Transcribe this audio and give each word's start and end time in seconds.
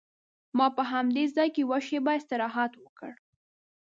ما 0.57 0.67
په 0.77 0.83
همدې 0.91 1.23
ځای 1.35 1.49
کې 1.53 1.61
یوه 1.65 1.79
شېبه 1.87 2.11
استراحت 2.19 2.71
وکړ. 2.77 3.11